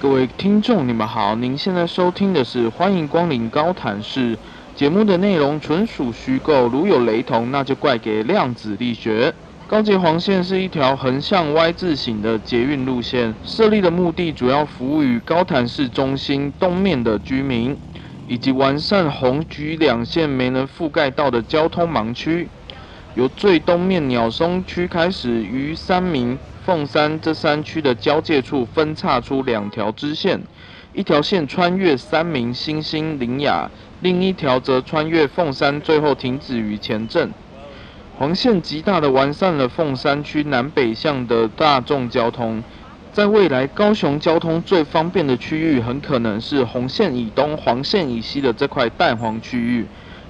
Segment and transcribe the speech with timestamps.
[0.00, 4.38] 各位听众，你们好，您现在收听的是欢迎光临高谈室。
[4.76, 9.34] 节目的内容纯属虚构，如有雷同，那就怪给量子力学。
[9.66, 17.76] 高捷黄线是一条横向 Y 字形的捷运路线，设立的目的主要服务于高谈市中心东面的居民，
[18.28, 22.48] 以及完善红橘两线没能覆盖到的交通盲区。
[23.18, 26.38] 由最东面鸟松区开始，于三明。
[26.64, 30.40] 凤山这三区的交界处分叉出两条支线，
[30.92, 33.68] 一条线穿越三明、新兴、林雅，
[34.02, 37.28] 另一条则穿越凤山，最后停止于前镇。
[38.18, 42.62] 黄线极大的完善了凤山区南北向的大众交通，
[43.12, 49.86] 在未来高雄交通最方便的区域，很可能是红线以东、黄线以西的这块淡黄区域。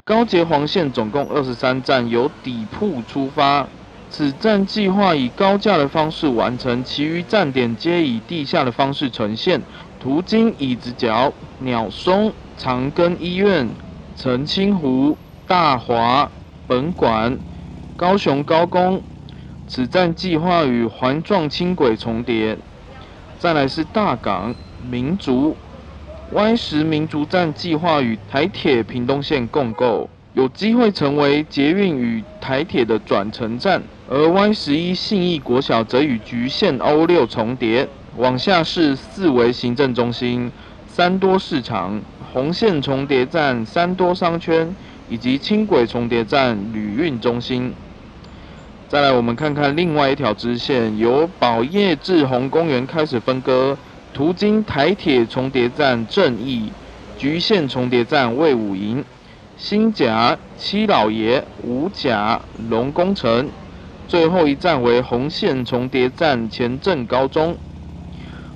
[0.08, 3.68] 高捷黄线总共二十三站，由底铺出发。
[4.08, 9.60] 此站计划以高架的方式完成，其余站点皆以地下的方式呈现。
[10.00, 13.68] 途经椅子角、鸟松、长庚医院、
[14.16, 16.32] 澄清湖、大华、
[16.66, 17.38] 本馆、
[17.94, 19.02] 高雄高工。
[19.66, 22.56] 此站计划与环状轻轨重叠。
[23.36, 25.54] 再来是大港、民族、
[26.30, 30.08] Y 十民族站计划与台铁屏东线共构。
[30.34, 37.88] 有机会成为捷运与台铁的转乘站，而 Y 十一信义国小则与局限 O 六重叠。
[38.18, 40.52] 往下是四维行政中心、
[40.86, 42.00] 三多市场、
[42.32, 44.74] 红线重叠站、三多商圈
[45.08, 47.72] 以及轻轨重叠站旅运中心。
[48.88, 53.76] 再来，我们看看另外一条支线，由宝业至红公园开始分割，
[54.12, 56.72] 途经台铁重叠站正义、
[57.16, 59.04] 局限重叠站魏武营。
[59.56, 63.50] 新甲、七老爷、五甲、龙工程，
[64.06, 67.56] 最后一站为红线重叠站前镇高中。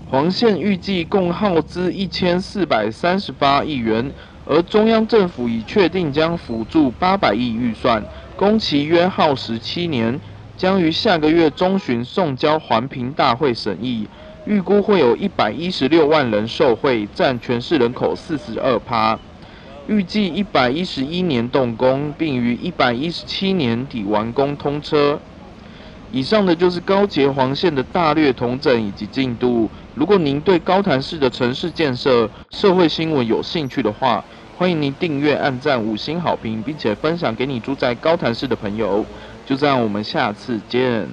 [0.05, 4.12] 黄线预计共耗资一千四百三十八亿元，
[4.45, 8.05] 而中央政府已确定将辅助八百亿预算，
[8.36, 10.20] 工期约耗时七年，
[10.57, 14.07] 将于下个月中旬送交环评大会审议，
[14.45, 19.19] 预估会有一百一十六万人受惠，占全市人口四十二趴。
[19.86, 25.19] 预计一百一十一年动工，并于一百一十七年底完工通车。
[26.11, 29.70] 以上的就是高捷黄线的大略同整以及进度。
[29.95, 34.25] 如果您对高潭市的城市建设、社会新闻有兴趣的话，
[34.58, 39.05] 欢迎您订阅、按赞、五星好评，并且分享给你住在高潭市的朋友。
[39.47, 41.08] 就这样，我们下次见。